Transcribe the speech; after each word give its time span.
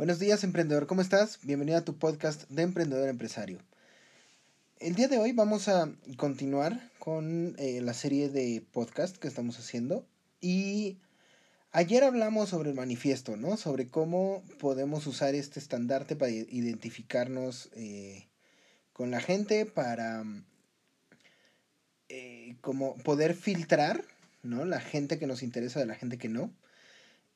Buenos 0.00 0.18
días, 0.18 0.44
emprendedor, 0.44 0.86
¿cómo 0.86 1.02
estás? 1.02 1.40
Bienvenido 1.42 1.76
a 1.76 1.84
tu 1.84 1.98
podcast 1.98 2.48
de 2.48 2.62
emprendedor 2.62 3.10
empresario. 3.10 3.58
El 4.78 4.94
día 4.94 5.08
de 5.08 5.18
hoy 5.18 5.32
vamos 5.32 5.68
a 5.68 5.92
continuar 6.16 6.90
con 6.98 7.54
eh, 7.58 7.82
la 7.82 7.92
serie 7.92 8.30
de 8.30 8.64
podcast 8.72 9.18
que 9.18 9.28
estamos 9.28 9.58
haciendo 9.58 10.06
y 10.40 10.96
ayer 11.70 12.02
hablamos 12.02 12.48
sobre 12.48 12.70
el 12.70 12.76
manifiesto, 12.76 13.36
¿no? 13.36 13.58
Sobre 13.58 13.90
cómo 13.90 14.42
podemos 14.58 15.06
usar 15.06 15.34
este 15.34 15.60
estandarte 15.60 16.16
para 16.16 16.30
identificarnos 16.30 17.68
eh, 17.74 18.26
con 18.94 19.10
la 19.10 19.20
gente, 19.20 19.66
para 19.66 20.24
eh, 22.08 22.56
como 22.62 22.96
poder 22.96 23.34
filtrar, 23.34 24.02
¿no? 24.42 24.64
La 24.64 24.80
gente 24.80 25.18
que 25.18 25.26
nos 25.26 25.42
interesa 25.42 25.78
de 25.78 25.84
la 25.84 25.94
gente 25.94 26.16
que 26.16 26.30
no. 26.30 26.50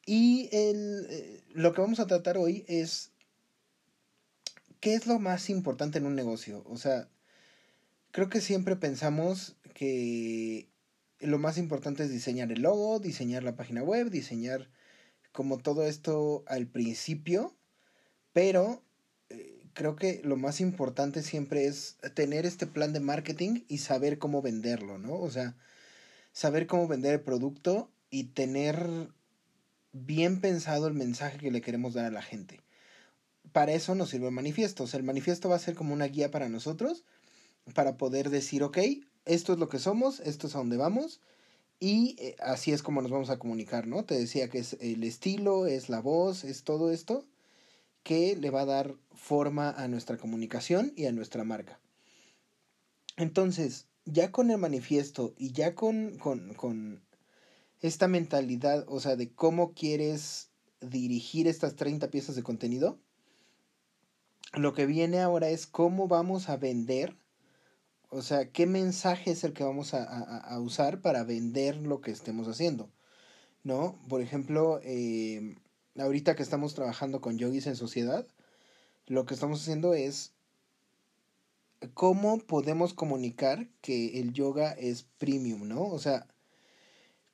Y 0.06 0.48
el, 0.52 1.42
lo 1.54 1.72
que 1.72 1.80
vamos 1.80 2.00
a 2.00 2.06
tratar 2.06 2.36
hoy 2.36 2.64
es 2.68 3.12
qué 4.80 4.94
es 4.94 5.06
lo 5.06 5.18
más 5.18 5.48
importante 5.48 5.98
en 5.98 6.06
un 6.06 6.14
negocio. 6.14 6.62
O 6.66 6.76
sea, 6.76 7.08
creo 8.10 8.28
que 8.28 8.40
siempre 8.40 8.76
pensamos 8.76 9.56
que 9.74 10.68
lo 11.20 11.38
más 11.38 11.58
importante 11.58 12.04
es 12.04 12.10
diseñar 12.10 12.52
el 12.52 12.62
logo, 12.62 13.00
diseñar 13.00 13.42
la 13.42 13.56
página 13.56 13.82
web, 13.82 14.10
diseñar 14.10 14.70
como 15.32 15.58
todo 15.58 15.86
esto 15.86 16.44
al 16.46 16.66
principio, 16.66 17.56
pero 18.32 18.84
eh, 19.30 19.66
creo 19.72 19.96
que 19.96 20.20
lo 20.22 20.36
más 20.36 20.60
importante 20.60 21.22
siempre 21.22 21.66
es 21.66 21.96
tener 22.14 22.46
este 22.46 22.66
plan 22.66 22.92
de 22.92 23.00
marketing 23.00 23.64
y 23.68 23.78
saber 23.78 24.18
cómo 24.18 24.42
venderlo, 24.42 24.98
¿no? 24.98 25.14
O 25.14 25.30
sea, 25.30 25.56
saber 26.32 26.66
cómo 26.66 26.86
vender 26.86 27.14
el 27.14 27.20
producto 27.22 27.90
y 28.10 28.24
tener 28.24 29.08
bien 29.94 30.40
pensado 30.42 30.86
el 30.86 30.94
mensaje 30.94 31.38
que 31.38 31.50
le 31.50 31.62
queremos 31.62 31.94
dar 31.94 32.04
a 32.04 32.10
la 32.10 32.20
gente. 32.20 32.60
Para 33.52 33.72
eso 33.72 33.94
nos 33.94 34.10
sirve 34.10 34.26
el 34.26 34.32
manifiesto. 34.32 34.84
O 34.84 34.86
sea, 34.86 34.98
el 34.98 35.06
manifiesto 35.06 35.48
va 35.48 35.56
a 35.56 35.60
ser 35.60 35.74
como 35.74 35.94
una 35.94 36.06
guía 36.06 36.30
para 36.30 36.50
nosotros 36.50 37.04
para 37.72 37.96
poder 37.96 38.28
decir, 38.28 38.62
ok, 38.62 38.78
esto 39.24 39.54
es 39.54 39.58
lo 39.58 39.70
que 39.70 39.78
somos, 39.78 40.20
esto 40.20 40.48
es 40.48 40.54
a 40.54 40.58
donde 40.58 40.76
vamos, 40.76 41.20
y 41.80 42.16
eh, 42.18 42.36
así 42.40 42.72
es 42.72 42.82
como 42.82 43.00
nos 43.00 43.10
vamos 43.10 43.30
a 43.30 43.38
comunicar, 43.38 43.86
¿no? 43.86 44.04
Te 44.04 44.18
decía 44.18 44.50
que 44.50 44.58
es 44.58 44.76
el 44.80 45.02
estilo, 45.02 45.66
es 45.66 45.88
la 45.88 46.00
voz, 46.00 46.44
es 46.44 46.64
todo 46.64 46.90
esto 46.90 47.24
que 48.02 48.36
le 48.36 48.50
va 48.50 48.62
a 48.62 48.66
dar 48.66 48.94
forma 49.14 49.70
a 49.70 49.88
nuestra 49.88 50.18
comunicación 50.18 50.92
y 50.94 51.06
a 51.06 51.12
nuestra 51.12 51.42
marca. 51.42 51.80
Entonces, 53.16 53.86
ya 54.04 54.30
con 54.30 54.50
el 54.50 54.58
manifiesto 54.58 55.34
y 55.38 55.52
ya 55.52 55.74
con, 55.74 56.18
con, 56.18 56.52
con 56.52 57.02
esta 57.86 58.08
mentalidad, 58.08 58.84
o 58.88 59.00
sea, 59.00 59.16
de 59.16 59.32
cómo 59.32 59.74
quieres 59.74 60.50
dirigir 60.80 61.48
estas 61.48 61.76
30 61.76 62.10
piezas 62.10 62.36
de 62.36 62.42
contenido, 62.42 62.98
lo 64.54 64.72
que 64.72 64.86
viene 64.86 65.20
ahora 65.20 65.48
es 65.48 65.66
cómo 65.66 66.08
vamos 66.08 66.48
a 66.48 66.56
vender 66.56 67.16
o 68.14 68.22
sea, 68.22 68.48
¿qué 68.52 68.66
mensaje 68.66 69.32
es 69.32 69.42
el 69.42 69.54
que 69.54 69.64
vamos 69.64 69.92
a, 69.92 70.56
usar 70.60 71.00
para 71.00 71.24
vender 71.24 71.78
lo 71.78 72.00
que 72.00 72.12
estemos 72.12 72.46
haciendo? 72.46 72.88
¿No? 73.64 73.98
Por 74.08 74.20
ejemplo, 74.20 74.78
eh, 74.84 75.56
ahorita 75.98 76.36
que 76.36 76.44
estamos 76.44 76.74
trabajando 76.74 77.20
con 77.20 77.38
yogis 77.38 77.66
en 77.66 77.74
sociedad, 77.74 78.24
lo 79.06 79.26
que 79.26 79.34
estamos 79.34 79.62
haciendo 79.62 79.94
es 79.94 80.32
cómo 81.92 82.38
podemos 82.38 82.94
comunicar 82.94 83.66
que 83.80 84.20
el 84.20 84.32
yoga 84.32 84.70
es 84.70 85.08
premium, 85.18 85.66
¿no? 85.66 85.82
O 85.82 85.98
sea, 85.98 86.28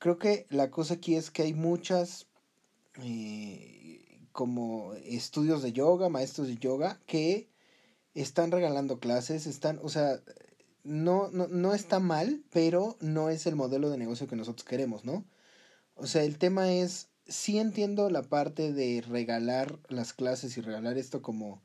creo 0.01 0.19
que 0.19 0.47
la 0.51 0.73
cosa 0.73 0.95
aquí 0.95 1.15
es 1.15 1.31
que 1.31 1.43
hay 1.43 1.55
muchas 1.55 2.27
eh, 3.01 4.27
como 4.33 4.95
estudios 5.05 5.63
de 5.63 5.73
yoga, 5.73 6.09
maestros 6.09 6.49
de 6.49 6.57
yoga, 6.57 6.99
que 7.07 7.49
están 8.15 8.51
regalando 8.51 8.99
clases, 8.99 9.47
están, 9.47 9.79
o 9.83 9.89
sea, 9.89 10.21
no, 10.83 11.31
no, 11.31 11.47
no 11.47 11.75
está 11.75 12.01
mal, 12.01 12.43
pero 12.51 12.97
no 13.01 13.29
es 13.29 13.47
el 13.47 13.55
modelo 13.55 13.91
de 13.91 13.99
negocio 13.99 14.27
que 14.27 14.37
nosotros 14.37 14.65
queremos, 14.65 15.05
¿no? 15.05 15.25
O 15.95 16.07
sea, 16.07 16.25
el 16.25 16.39
tema 16.39 16.73
es, 16.73 17.11
sí 17.29 17.59
entiendo 17.59 18.09
la 18.09 18.23
parte 18.23 18.73
de 18.73 19.05
regalar 19.07 19.79
las 19.89 20.15
clases 20.15 20.57
y 20.57 20.63
regalar 20.63 20.97
esto 20.97 21.21
como 21.21 21.63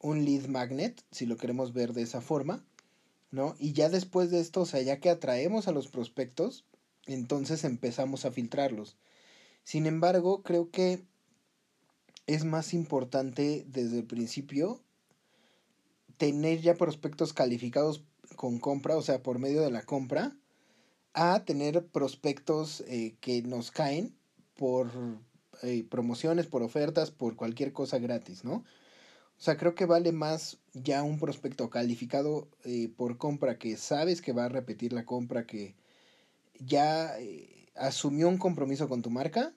un 0.00 0.24
lead 0.24 0.46
magnet, 0.46 1.04
si 1.10 1.26
lo 1.26 1.36
queremos 1.36 1.74
ver 1.74 1.92
de 1.92 2.02
esa 2.02 2.22
forma, 2.22 2.64
¿no? 3.30 3.54
Y 3.58 3.74
ya 3.74 3.90
después 3.90 4.30
de 4.30 4.40
esto, 4.40 4.62
o 4.62 4.66
sea, 4.66 4.80
ya 4.80 5.00
que 5.00 5.10
atraemos 5.10 5.68
a 5.68 5.72
los 5.72 5.88
prospectos, 5.88 6.64
entonces 7.14 7.64
empezamos 7.64 8.24
a 8.24 8.30
filtrarlos. 8.30 8.96
Sin 9.64 9.86
embargo, 9.86 10.42
creo 10.42 10.70
que 10.70 11.02
es 12.26 12.44
más 12.44 12.74
importante 12.74 13.64
desde 13.66 13.98
el 13.98 14.06
principio 14.06 14.82
tener 16.18 16.60
ya 16.60 16.74
prospectos 16.74 17.32
calificados 17.32 18.04
con 18.36 18.58
compra, 18.58 18.96
o 18.96 19.02
sea, 19.02 19.22
por 19.22 19.38
medio 19.38 19.62
de 19.62 19.70
la 19.70 19.82
compra, 19.82 20.36
a 21.14 21.44
tener 21.44 21.86
prospectos 21.86 22.82
eh, 22.82 23.16
que 23.20 23.42
nos 23.42 23.70
caen 23.70 24.14
por 24.56 24.90
eh, 25.62 25.84
promociones, 25.88 26.46
por 26.46 26.62
ofertas, 26.62 27.10
por 27.10 27.36
cualquier 27.36 27.72
cosa 27.72 27.98
gratis, 27.98 28.44
¿no? 28.44 28.64
O 29.38 29.40
sea, 29.40 29.56
creo 29.56 29.74
que 29.74 29.86
vale 29.86 30.12
más 30.12 30.58
ya 30.74 31.02
un 31.04 31.18
prospecto 31.18 31.70
calificado 31.70 32.48
eh, 32.64 32.90
por 32.96 33.18
compra 33.18 33.56
que 33.56 33.76
sabes 33.76 34.20
que 34.20 34.32
va 34.32 34.46
a 34.46 34.48
repetir 34.48 34.92
la 34.92 35.04
compra, 35.04 35.46
que 35.46 35.76
ya 36.58 37.16
asumió 37.74 38.28
un 38.28 38.38
compromiso 38.38 38.88
con 38.88 39.02
tu 39.02 39.10
marca, 39.10 39.54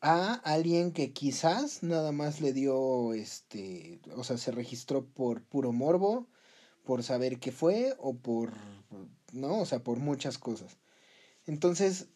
a 0.00 0.34
alguien 0.44 0.92
que 0.92 1.12
quizás 1.12 1.82
nada 1.82 2.12
más 2.12 2.40
le 2.40 2.52
dio, 2.52 3.14
este, 3.14 4.00
o 4.14 4.24
sea, 4.24 4.38
se 4.38 4.52
registró 4.52 5.06
por 5.06 5.42
puro 5.42 5.72
morbo, 5.72 6.28
por 6.84 7.02
saber 7.02 7.40
qué 7.40 7.50
fue 7.50 7.94
o 7.98 8.14
por, 8.16 8.52
¿no? 9.32 9.60
O 9.60 9.66
sea, 9.66 9.82
por 9.82 9.98
muchas 9.98 10.38
cosas. 10.38 10.78
Entonces, 11.46 12.08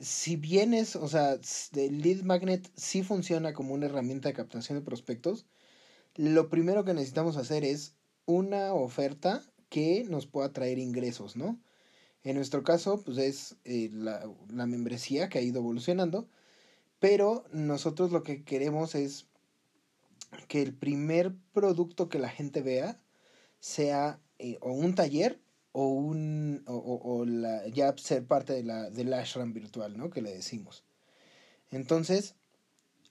si 0.00 0.36
vienes, 0.36 0.96
o 0.96 1.08
sea, 1.08 1.38
el 1.74 2.02
lead 2.02 2.22
magnet 2.22 2.70
sí 2.76 3.02
funciona 3.02 3.52
como 3.52 3.74
una 3.74 3.86
herramienta 3.86 4.28
de 4.28 4.34
captación 4.34 4.78
de 4.78 4.84
prospectos, 4.84 5.46
lo 6.16 6.48
primero 6.48 6.84
que 6.84 6.94
necesitamos 6.94 7.36
hacer 7.36 7.64
es 7.64 7.94
una 8.24 8.74
oferta 8.74 9.42
que 9.68 10.04
nos 10.08 10.26
pueda 10.26 10.52
traer 10.52 10.78
ingresos, 10.78 11.36
¿no? 11.36 11.60
En 12.26 12.34
nuestro 12.34 12.64
caso, 12.64 13.04
pues 13.04 13.18
es 13.18 13.54
eh, 13.64 13.88
la, 13.92 14.28
la 14.52 14.66
membresía 14.66 15.28
que 15.28 15.38
ha 15.38 15.42
ido 15.42 15.60
evolucionando, 15.60 16.28
pero 16.98 17.44
nosotros 17.52 18.10
lo 18.10 18.24
que 18.24 18.42
queremos 18.42 18.96
es 18.96 19.26
que 20.48 20.60
el 20.60 20.74
primer 20.74 21.36
producto 21.52 22.08
que 22.08 22.18
la 22.18 22.28
gente 22.28 22.62
vea 22.62 23.00
sea 23.60 24.18
eh, 24.40 24.58
o 24.60 24.72
un 24.72 24.96
taller 24.96 25.38
o 25.70 25.86
un 25.86 26.64
o, 26.66 27.24
la, 27.24 27.64
ya 27.68 27.94
ser 27.96 28.26
parte 28.26 28.54
de 28.54 28.64
la 28.64 28.90
del 28.90 29.12
ashram 29.12 29.52
virtual, 29.52 29.96
¿no? 29.96 30.10
Que 30.10 30.20
le 30.20 30.32
decimos. 30.34 30.82
Entonces, 31.70 32.34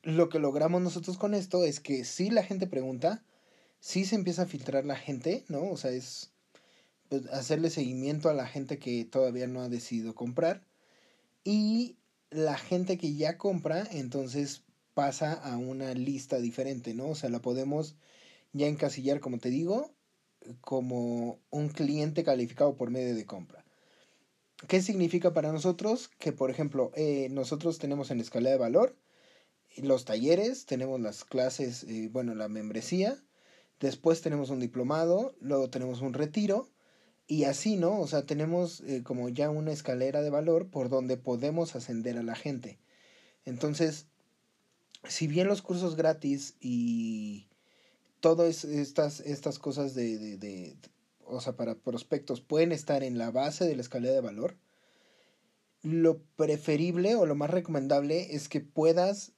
lo 0.03 0.27
que 0.27 0.39
logramos 0.39 0.81
nosotros 0.81 1.17
con 1.17 1.35
esto 1.35 1.63
es 1.63 1.79
que 1.79 2.03
si 2.03 2.31
la 2.31 2.43
gente 2.43 2.67
pregunta, 2.67 3.23
si 3.79 4.03
se 4.03 4.15
empieza 4.15 4.41
a 4.41 4.47
filtrar 4.47 4.83
la 4.83 4.97
gente, 4.97 5.45
¿no? 5.47 5.69
O 5.71 5.77
sea, 5.77 5.91
es 5.91 6.34
pues, 7.09 7.25
hacerle 7.27 7.69
seguimiento 7.69 8.29
a 8.29 8.33
la 8.33 8.47
gente 8.47 8.79
que 8.79 9.05
todavía 9.05 9.47
no 9.47 9.61
ha 9.61 9.69
decidido 9.69 10.15
comprar 10.15 10.65
y 11.43 11.97
la 12.31 12.57
gente 12.57 12.97
que 12.97 13.15
ya 13.15 13.37
compra, 13.37 13.87
entonces 13.91 14.63
pasa 14.93 15.33
a 15.33 15.57
una 15.57 15.93
lista 15.93 16.39
diferente, 16.39 16.93
¿no? 16.93 17.09
O 17.09 17.15
sea, 17.15 17.29
la 17.29 17.41
podemos 17.41 17.95
ya 18.53 18.67
encasillar, 18.67 19.19
como 19.19 19.37
te 19.39 19.49
digo, 19.49 19.93
como 20.61 21.39
un 21.49 21.69
cliente 21.69 22.23
calificado 22.23 22.75
por 22.75 22.89
medio 22.91 23.15
de 23.15 23.25
compra. 23.25 23.65
¿Qué 24.67 24.81
significa 24.81 25.33
para 25.33 25.51
nosotros? 25.51 26.09
Que, 26.19 26.31
por 26.31 26.49
ejemplo, 26.49 26.91
eh, 26.95 27.27
nosotros 27.29 27.77
tenemos 27.77 28.09
en 28.11 28.19
escala 28.19 28.49
de 28.49 28.57
valor 28.57 28.95
los 29.77 30.05
talleres, 30.05 30.65
tenemos 30.65 30.99
las 30.99 31.25
clases, 31.25 31.83
eh, 31.83 32.09
bueno, 32.11 32.33
la 32.35 32.47
membresía, 32.47 33.21
después 33.79 34.21
tenemos 34.21 34.49
un 34.49 34.59
diplomado, 34.59 35.35
luego 35.39 35.69
tenemos 35.69 36.01
un 36.01 36.13
retiro, 36.13 36.69
y 37.27 37.45
así, 37.45 37.75
¿no? 37.75 37.99
O 37.99 38.07
sea, 38.07 38.25
tenemos 38.25 38.81
eh, 38.81 39.01
como 39.03 39.29
ya 39.29 39.49
una 39.49 39.71
escalera 39.71 40.21
de 40.21 40.29
valor 40.29 40.67
por 40.67 40.89
donde 40.89 41.17
podemos 41.17 41.75
ascender 41.75 42.17
a 42.17 42.23
la 42.23 42.35
gente. 42.35 42.79
Entonces, 43.45 44.07
si 45.07 45.27
bien 45.27 45.47
los 45.47 45.61
cursos 45.61 45.95
gratis 45.95 46.55
y 46.59 47.47
todas 48.19 48.63
estas, 48.63 49.19
estas 49.21 49.59
cosas 49.59 49.95
de, 49.95 50.17
de, 50.17 50.37
de, 50.37 50.77
o 51.25 51.41
sea, 51.41 51.55
para 51.55 51.75
prospectos 51.75 52.41
pueden 52.41 52.71
estar 52.71 53.03
en 53.03 53.17
la 53.17 53.31
base 53.31 53.65
de 53.65 53.75
la 53.75 53.81
escalera 53.81 54.13
de 54.13 54.21
valor, 54.21 54.57
lo 55.81 56.21
preferible 56.35 57.15
o 57.15 57.25
lo 57.25 57.35
más 57.35 57.49
recomendable 57.49 58.35
es 58.35 58.49
que 58.49 58.61
puedas 58.61 59.33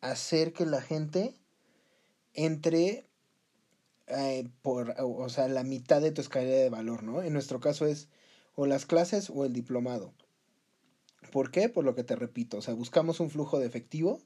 hacer 0.00 0.52
que 0.52 0.66
la 0.66 0.80
gente 0.80 1.36
entre 2.32 3.06
eh, 4.06 4.48
por, 4.62 4.94
o 4.98 5.28
sea, 5.28 5.48
la 5.48 5.64
mitad 5.64 6.00
de 6.00 6.12
tu 6.12 6.20
escalera 6.20 6.58
de 6.58 6.70
valor, 6.70 7.02
¿no? 7.02 7.22
En 7.22 7.32
nuestro 7.32 7.60
caso 7.60 7.86
es 7.86 8.08
o 8.54 8.66
las 8.66 8.86
clases 8.86 9.30
o 9.30 9.44
el 9.44 9.52
diplomado. 9.52 10.12
¿Por 11.32 11.50
qué? 11.50 11.68
Por 11.68 11.84
lo 11.84 11.94
que 11.94 12.04
te 12.04 12.16
repito, 12.16 12.58
o 12.58 12.62
sea, 12.62 12.74
buscamos 12.74 13.18
un 13.20 13.30
flujo 13.30 13.58
de 13.58 13.66
efectivo 13.66 14.20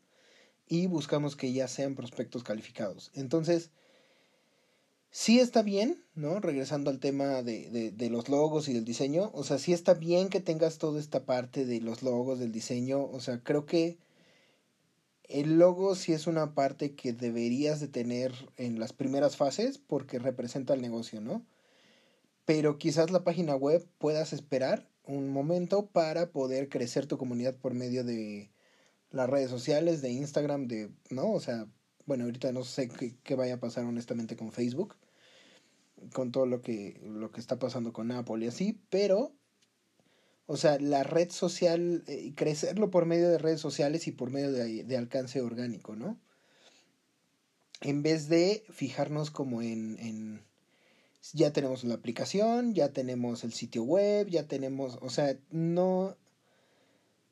y 0.66 0.86
buscamos 0.86 1.36
que 1.36 1.52
ya 1.52 1.68
sean 1.68 1.94
prospectos 1.94 2.42
calificados. 2.42 3.10
Entonces, 3.14 3.70
sí 5.10 5.40
está 5.40 5.62
bien, 5.62 6.04
¿no? 6.14 6.40
Regresando 6.40 6.90
al 6.90 7.00
tema 7.00 7.42
de, 7.42 7.70
de, 7.70 7.90
de, 7.92 8.10
los 8.10 8.28
logos 8.28 8.68
y 8.68 8.74
del 8.74 8.84
diseño, 8.84 9.30
o 9.32 9.44
sea, 9.44 9.58
sí 9.58 9.72
está 9.72 9.94
bien 9.94 10.28
que 10.28 10.40
tengas 10.40 10.78
toda 10.78 11.00
esta 11.00 11.24
parte 11.24 11.64
de 11.64 11.80
los 11.80 12.02
logos, 12.02 12.38
del 12.38 12.52
diseño, 12.52 13.04
o 13.04 13.20
sea, 13.20 13.42
creo 13.42 13.64
que 13.64 13.96
el 15.28 15.58
logo 15.58 15.94
sí 15.94 16.12
es 16.12 16.26
una 16.26 16.54
parte 16.54 16.94
que 16.94 17.12
deberías 17.12 17.80
de 17.80 17.88
tener 17.88 18.32
en 18.56 18.80
las 18.80 18.92
primeras 18.92 19.36
fases 19.36 19.78
porque 19.78 20.18
representa 20.18 20.74
el 20.74 20.80
negocio, 20.80 21.20
¿no? 21.20 21.46
Pero 22.44 22.78
quizás 22.78 23.10
la 23.10 23.24
página 23.24 23.54
web 23.54 23.86
puedas 23.98 24.32
esperar 24.32 24.88
un 25.04 25.30
momento 25.30 25.86
para 25.86 26.30
poder 26.32 26.68
crecer 26.68 27.06
tu 27.06 27.18
comunidad 27.18 27.56
por 27.56 27.74
medio 27.74 28.04
de 28.04 28.50
las 29.10 29.28
redes 29.28 29.50
sociales, 29.50 30.02
de 30.02 30.10
Instagram, 30.10 30.66
de, 30.66 30.90
¿no? 31.10 31.32
O 31.32 31.40
sea, 31.40 31.66
bueno, 32.06 32.24
ahorita 32.24 32.52
no 32.52 32.64
sé 32.64 32.88
qué, 32.88 33.16
qué, 33.22 33.34
vaya 33.34 33.54
a 33.54 33.60
pasar 33.60 33.84
honestamente 33.84 34.36
con 34.36 34.52
Facebook, 34.52 34.96
con 36.12 36.32
todo 36.32 36.46
lo 36.46 36.62
que, 36.62 37.00
lo 37.04 37.30
que 37.32 37.40
está 37.40 37.58
pasando 37.58 37.92
con 37.92 38.10
Apple 38.12 38.44
y 38.44 38.48
así, 38.48 38.80
pero, 38.90 39.34
o 40.50 40.56
sea, 40.56 40.78
la 40.80 41.02
red 41.02 41.30
social, 41.30 42.02
eh, 42.06 42.32
crecerlo 42.34 42.90
por 42.90 43.04
medio 43.04 43.28
de 43.28 43.36
redes 43.36 43.60
sociales 43.60 44.06
y 44.08 44.12
por 44.12 44.30
medio 44.30 44.50
de, 44.50 44.82
de, 44.82 44.96
alcance 44.96 45.42
orgánico, 45.42 45.94
¿no? 45.94 46.18
En 47.82 48.02
vez 48.02 48.30
de 48.30 48.64
fijarnos 48.70 49.30
como 49.30 49.60
en, 49.60 49.98
en, 49.98 50.42
ya 51.34 51.52
tenemos 51.52 51.84
la 51.84 51.96
aplicación, 51.96 52.72
ya 52.72 52.94
tenemos 52.94 53.44
el 53.44 53.52
sitio 53.52 53.82
web, 53.82 54.28
ya 54.30 54.48
tenemos, 54.48 54.98
o 55.02 55.10
sea, 55.10 55.36
no, 55.50 56.16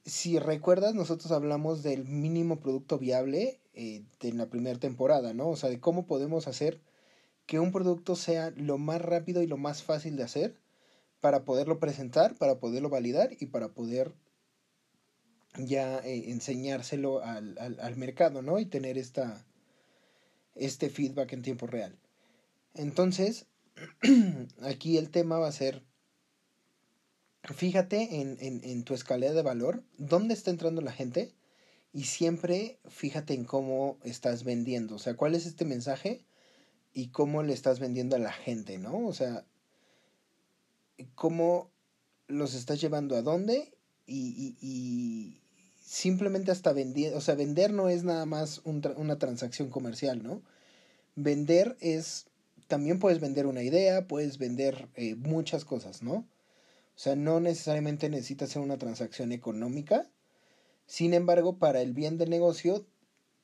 si 0.05 0.39
recuerdas, 0.39 0.95
nosotros 0.95 1.33
hablamos 1.33 1.83
del 1.83 2.05
mínimo 2.05 2.61
producto 2.61 2.99
viable 2.99 3.61
eh, 3.73 4.05
en 4.21 4.37
la 4.37 4.51
primera 4.51 4.79
temporada, 4.79 5.33
¿no? 5.33 5.49
O 5.49 5.57
sea, 5.57 5.71
de 5.71 5.81
cómo 5.81 6.07
podemos 6.07 6.49
hacer 6.49 6.83
que 7.47 7.61
un 7.61 7.73
producto 7.73 8.15
sea 8.15 8.51
lo 8.51 8.77
más 8.77 9.01
rápido 9.01 9.43
y 9.43 9.47
lo 9.47 9.57
más 9.57 9.83
fácil 9.83 10.17
de 10.17 10.25
hacer 10.25 10.66
para 11.21 11.45
poderlo 11.45 11.79
presentar, 11.79 12.37
para 12.37 12.59
poderlo 12.59 12.89
validar 12.89 13.31
y 13.39 13.47
para 13.47 13.69
poder 13.69 14.15
ya 15.59 15.99
eh, 16.01 16.31
enseñárselo 16.31 17.23
al, 17.23 17.57
al, 17.59 17.81
al, 17.81 17.97
mercado, 17.97 18.43
¿no? 18.43 18.59
Y 18.59 18.67
tener 18.67 18.99
esta, 18.99 19.47
este 20.55 20.91
feedback 20.91 21.33
en 21.33 21.43
tiempo 21.43 21.67
real. 21.67 21.99
Entonces, 22.75 23.47
aquí 24.63 24.99
el 24.99 25.11
tema 25.11 25.39
va 25.39 25.49
a 25.49 25.53
ser 25.53 25.83
fíjate 27.55 28.21
en, 28.21 28.37
en, 28.41 28.61
en, 28.65 28.85
tu 28.85 28.95
escalera 28.95 29.33
de 29.33 29.43
valor, 29.43 29.85
dónde 29.99 30.35
está 30.35 30.51
entrando 30.51 30.81
la 30.81 30.93
gente 30.93 31.35
y 31.93 32.05
siempre 32.05 32.81
fíjate 32.89 33.35
en 33.35 33.45
cómo 33.45 33.99
estás 34.03 34.45
vendiendo, 34.45 34.97
o 34.97 34.99
sea, 34.99 35.15
cuál 35.15 35.35
es 35.35 35.47
este 35.47 35.65
mensaje 35.65 36.25
y 36.93 37.09
cómo 37.09 37.43
le 37.43 37.53
estás 37.53 37.79
vendiendo 37.79 38.17
a 38.17 38.19
la 38.21 38.33
gente, 38.33 38.79
¿no? 38.79 39.07
O 39.07 39.12
sea, 39.12 39.47
cómo 41.15 41.71
los 42.29 42.55
estás 42.55 42.81
llevando 42.81 43.17
a 43.17 43.23
dónde 43.23 43.73
y, 44.07 44.17
y, 44.17 44.57
y 44.61 45.41
simplemente 45.87 46.51
hasta 46.51 46.73
vender, 46.73 47.15
o 47.15 47.21
sea, 47.21 47.37
vender 47.37 47.73
no 47.73 47.89
es 47.89 48.03
nada 48.03 48.27
más 48.27 48.61
una 48.65 49.19
transacción 49.19 49.71
comercial, 49.71 50.23
¿no? 50.23 50.43
Vender 51.15 51.77
es, 51.81 52.27
también 52.67 52.99
puedes 52.99 53.21
vender 53.21 53.47
una 53.47 53.63
idea, 53.63 54.07
puedes 54.09 54.39
vender 54.39 54.89
eh, 54.97 55.15
muchas 55.15 55.65
cosas, 55.65 56.03
¿no? 56.03 56.13
O 56.97 56.99
sea, 56.99 57.15
no 57.15 57.39
necesariamente 57.41 58.09
necesita 58.09 58.47
ser 58.47 58.63
una 58.63 58.79
transacción 58.79 59.31
económica. 59.31 60.11
Sin 60.87 61.15
embargo, 61.15 61.59
para 61.59 61.83
el 61.83 61.93
bien 61.93 62.19
del 62.19 62.31
negocio, 62.31 62.85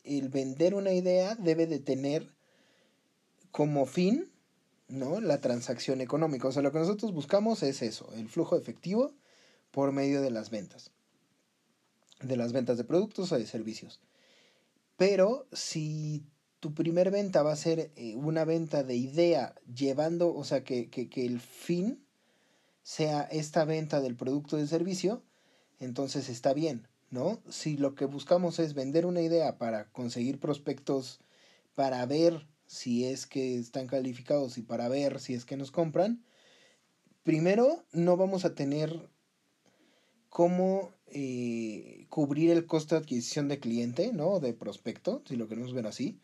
el 0.02 0.28
vender 0.28 0.74
una 0.74 0.92
idea 0.92 1.36
debe 1.36 1.66
de 1.66 1.78
tener 1.78 2.34
como 3.52 3.86
fin, 3.86 4.31
¿no? 4.92 5.20
La 5.20 5.40
transacción 5.40 6.00
económica. 6.02 6.46
O 6.48 6.52
sea, 6.52 6.62
lo 6.62 6.70
que 6.70 6.78
nosotros 6.78 7.12
buscamos 7.12 7.62
es 7.62 7.82
eso, 7.82 8.12
el 8.14 8.28
flujo 8.28 8.56
efectivo 8.56 9.14
por 9.70 9.90
medio 9.90 10.20
de 10.20 10.30
las 10.30 10.50
ventas. 10.50 10.90
De 12.20 12.36
las 12.36 12.52
ventas 12.52 12.76
de 12.76 12.84
productos 12.84 13.32
o 13.32 13.38
de 13.38 13.46
servicios. 13.46 14.00
Pero 14.98 15.46
si 15.50 16.22
tu 16.60 16.74
primer 16.74 17.10
venta 17.10 17.42
va 17.42 17.52
a 17.52 17.56
ser 17.56 17.90
eh, 17.96 18.14
una 18.16 18.44
venta 18.44 18.84
de 18.84 18.94
idea 18.94 19.54
llevando, 19.74 20.34
o 20.34 20.44
sea, 20.44 20.62
que, 20.62 20.90
que, 20.90 21.08
que 21.08 21.24
el 21.24 21.40
fin 21.40 22.04
sea 22.82 23.22
esta 23.22 23.64
venta 23.64 24.00
del 24.00 24.14
producto 24.14 24.56
o 24.56 24.58
del 24.58 24.68
servicio, 24.68 25.22
entonces 25.80 26.28
está 26.28 26.52
bien, 26.52 26.86
¿no? 27.10 27.40
Si 27.48 27.78
lo 27.78 27.94
que 27.94 28.04
buscamos 28.04 28.58
es 28.58 28.74
vender 28.74 29.06
una 29.06 29.22
idea 29.22 29.56
para 29.56 29.86
conseguir 29.90 30.38
prospectos, 30.38 31.20
para 31.74 32.04
ver 32.04 32.46
si 32.72 33.04
es 33.04 33.26
que 33.26 33.58
están 33.58 33.86
calificados 33.86 34.56
y 34.56 34.62
para 34.62 34.88
ver 34.88 35.20
si 35.20 35.34
es 35.34 35.44
que 35.44 35.58
nos 35.58 35.70
compran, 35.70 36.24
primero 37.22 37.84
no 37.92 38.16
vamos 38.16 38.46
a 38.46 38.54
tener 38.54 39.10
cómo 40.30 40.90
eh, 41.08 42.06
cubrir 42.08 42.50
el 42.50 42.64
costo 42.64 42.94
de 42.94 43.02
adquisición 43.02 43.48
de 43.48 43.60
cliente, 43.60 44.14
¿no? 44.14 44.40
De 44.40 44.54
prospecto, 44.54 45.22
si 45.28 45.36
lo 45.36 45.48
queremos 45.48 45.74
ver 45.74 45.86
así. 45.86 46.18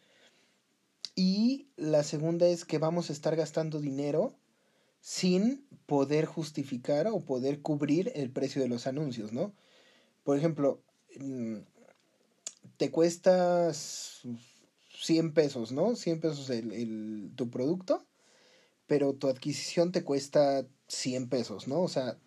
Y 1.15 1.69
la 1.77 2.03
segunda 2.03 2.49
es 2.49 2.65
que 2.65 2.79
vamos 2.79 3.11
a 3.11 3.13
estar 3.13 3.37
gastando 3.37 3.79
dinero 3.79 4.35
sin 5.03 5.67
poder 5.85 6.25
justificar 6.25 7.09
o 7.09 7.27
poder 7.27 7.61
cubrir 7.61 8.11
el 8.15 8.31
precio 8.31 8.63
de 8.63 8.69
los 8.69 8.87
anuncios, 8.87 9.35
¿no? 9.35 9.53
Por 10.25 10.39
ejemplo, 10.39 10.81
mm, 11.19 11.59
te 12.79 12.91
cuesta 12.91 13.71
100 15.01 15.33
pesos, 15.33 15.73
¿no? 15.73 15.97
100 15.97 16.21
pesos 16.21 16.51
el, 16.51 16.73
el, 16.73 17.33
tu 17.37 17.51
producto, 17.51 18.07
pero 18.87 19.15
tu 19.15 19.29
adquisición 19.29 19.93
te 19.93 20.05
cuesta 20.05 20.67
100 20.89 21.29
pesos, 21.29 21.69
¿no? 21.69 21.81
O 21.83 21.89
sea, 21.89 22.19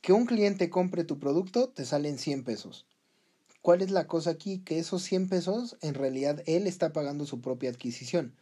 que 0.00 0.12
un 0.12 0.26
cliente 0.26 0.70
compre 0.70 1.04
tu 1.04 1.18
producto 1.18 1.68
te 1.68 1.84
salen 1.84 2.18
100 2.18 2.44
pesos. 2.44 2.86
¿Cuál 3.62 3.82
es 3.82 3.90
la 3.90 4.06
cosa 4.06 4.30
aquí? 4.30 4.60
Que 4.60 4.78
esos 4.78 5.02
100 5.02 5.28
pesos 5.28 5.76
en 5.82 5.94
realidad 5.94 6.42
él 6.46 6.66
está 6.66 6.92
pagando 6.92 7.26
su 7.26 7.40
propia 7.40 7.70
adquisición. 7.70 8.34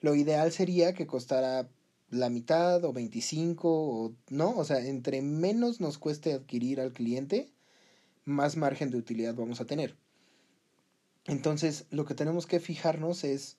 Lo 0.00 0.14
ideal 0.14 0.50
sería 0.50 0.94
que 0.94 1.06
costara 1.06 1.68
la 2.10 2.28
mitad 2.30 2.84
o 2.84 2.92
25 2.92 3.68
o 3.70 4.14
no, 4.28 4.56
o 4.56 4.64
sea, 4.64 4.84
entre 4.86 5.22
menos 5.22 5.80
nos 5.80 5.98
cueste 5.98 6.32
adquirir 6.32 6.80
al 6.80 6.92
cliente, 6.92 7.52
más 8.24 8.56
margen 8.56 8.90
de 8.90 8.98
utilidad 8.98 9.34
vamos 9.34 9.60
a 9.60 9.66
tener. 9.66 9.96
Entonces, 11.26 11.86
lo 11.90 12.04
que 12.04 12.14
tenemos 12.14 12.46
que 12.46 12.60
fijarnos 12.60 13.24
es 13.24 13.56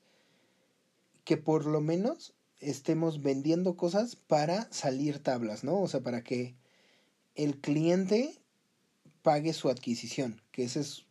que 1.24 1.38
por 1.38 1.66
lo 1.66 1.82
menos 1.82 2.34
estemos 2.60 3.22
vendiendo 3.22 3.76
cosas 3.76 4.16
para 4.16 4.72
salir 4.72 5.20
tablas, 5.20 5.64
¿no? 5.64 5.82
O 5.82 5.88
sea, 5.88 6.02
para 6.02 6.24
que 6.24 6.56
el 7.36 7.60
cliente 7.60 8.40
pague 9.22 9.54
su 9.54 9.70
adquisición, 9.70 10.42
que 10.52 10.64
esa 10.64 10.80
es 10.80 11.06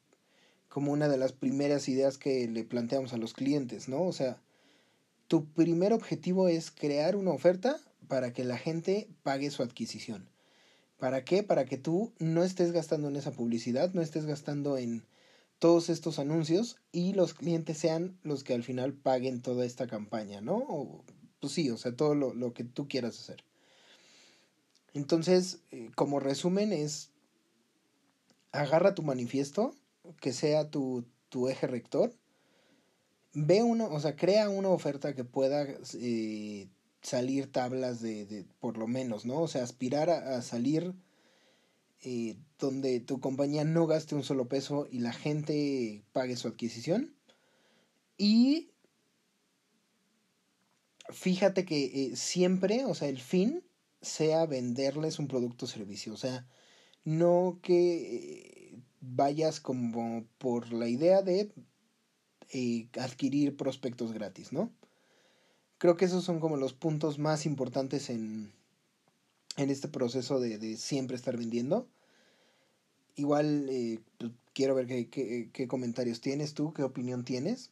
como 0.68 0.92
una 0.92 1.09
de 1.09 1.18
las 1.18 1.32
primeras 1.32 1.88
ideas 1.88 2.18
que 2.18 2.49
le 2.49 2.64
planteamos 2.64 3.12
a 3.12 3.18
los 3.18 3.35
clientes, 3.35 3.88
¿no? 3.88 4.02
O 4.02 4.12
sea, 4.12 4.40
tu 5.28 5.47
primer 5.47 5.92
objetivo 5.92 6.49
es 6.49 6.71
crear 6.71 7.16
una 7.16 7.30
oferta 7.30 7.78
para 8.09 8.32
que 8.32 8.44
la 8.44 8.59
gente 8.59 9.09
pague 9.23 9.50
su 9.50 9.62
adquisición. 9.62 10.28
¿Para 10.99 11.25
qué? 11.25 11.42
Para 11.42 11.64
que 11.64 11.78
tú 11.78 12.12
no 12.18 12.44
estés 12.44 12.73
gastando 12.73 13.09
en 13.09 13.16
esa 13.16 13.32
publicidad, 13.32 13.92
no 13.92 14.02
estés 14.02 14.25
gastando 14.25 14.78
en 14.78 15.04
todos 15.62 15.90
estos 15.90 16.19
anuncios 16.19 16.78
y 16.90 17.12
los 17.12 17.35
clientes 17.35 17.78
sean 17.78 18.19
los 18.25 18.42
que 18.42 18.52
al 18.52 18.64
final 18.64 18.95
paguen 18.95 19.42
toda 19.42 19.64
esta 19.64 19.87
campaña, 19.87 20.40
¿no? 20.40 21.04
Pues 21.38 21.52
sí, 21.52 21.71
o 21.71 21.76
sea, 21.76 21.95
todo 21.95 22.16
lo, 22.16 22.52
que 22.52 22.64
tú 22.64 22.88
quieras 22.88 23.16
hacer. 23.21 23.45
Entonces, 24.92 25.61
eh, 25.71 25.92
como 25.95 26.19
resumen 26.19 26.73
es, 26.73 27.11
agarra 28.50 28.97
tu 28.97 29.04
manifiesto, 29.04 29.73
que 30.21 30.33
sea 30.33 30.69
tu, 30.69 31.04
tu 31.28 31.49
eje 31.49 31.69
rector, 31.69 32.12
ve 33.33 33.62
una, 33.62 33.85
o 33.85 34.00
sea, 34.00 34.16
crea 34.16 34.49
una 34.49 34.71
oferta 34.71 35.14
que 35.14 35.23
pueda 35.23 35.64
eh, 35.95 36.66
salir 37.02 37.52
tablas 37.52 38.02
de, 38.02 38.26
de, 38.26 38.47
por 38.59 38.78
lo 38.78 38.88
menos, 38.88 39.25
¿no? 39.25 39.40
O 39.40 39.47
sea, 39.47 39.62
aspirar 39.62 40.11
a, 40.11 40.42
salir 40.42 40.92
eh, 42.02 42.37
donde 42.59 42.99
tu 42.99 43.21
compañía 43.21 43.64
no 43.64 43.87
gaste 43.87 44.16
un 44.16 44.25
solo 44.25 44.49
peso 44.49 44.88
y 44.90 44.99
la 44.99 45.12
gente 45.12 46.02
pague 46.12 46.37
su 46.37 46.49
adquisición. 46.49 47.14
Y 48.18 48.73
fíjate 51.11 51.64
que 51.64 51.85
eh, 51.85 52.16
siempre, 52.16 52.85
o 52.87 52.94
sea, 52.94 53.09
el 53.09 53.21
fin 53.21 53.62
sea 54.00 54.47
venderles 54.47 55.21
un 55.21 55.28
producto 55.28 55.66
o 55.66 55.68
servicio. 55.68 56.12
O 56.12 56.16
sea, 56.16 56.44
no 57.04 57.61
que 57.62 58.82
vayas 59.00 59.61
como 59.61 60.26
por 60.38 60.73
la 60.73 60.88
idea 60.88 61.23
de 61.23 61.52
adquirir 63.00 63.56
prospectos 63.56 64.12
gratis, 64.12 64.52
¿no? 64.52 64.73
Creo 65.78 65.97
que 65.97 66.04
esos 66.04 66.25
son 66.25 66.40
como 66.40 66.56
los 66.56 66.75
puntos 66.75 67.18
más 67.18 67.47
importantes 67.47 68.11
en, 68.11 68.52
en 69.56 69.71
este 69.71 69.88
proceso 69.88 70.40
de, 70.40 70.76
siempre 70.76 71.16
estar 71.16 71.37
vendiendo. 71.37 71.88
Igual 73.16 73.68
eh, 73.68 74.00
pues, 74.18 74.32
quiero 74.54 74.75
ver 74.75 74.87
qué, 74.87 75.50
qué, 75.52 75.68
comentarios 75.68 76.21
tienes 76.21 76.54
tú, 76.54 76.73
qué 76.73 76.82
opinión 76.82 77.25
tienes. 77.25 77.71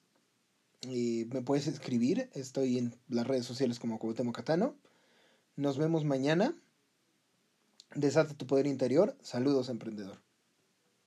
Eh, 0.83 1.27
me 1.33 1.43
puedes 1.43 1.67
escribir, 1.67 2.31
estoy 2.35 2.79
en 2.79 2.95
las 3.09 3.27
redes 3.27 3.47
sociales 3.47 3.79
como 3.79 3.99
Cuauhtémoc 3.99 4.37
Catano. 4.37 4.75
Nos 5.57 5.79
vemos 5.79 6.05
mañana. 6.05 6.55
Desata 7.95 8.35
tu 8.35 8.47
poder 8.47 8.67
interior. 8.67 9.17
Saludos, 9.23 9.69
emprendedor. 9.69 10.21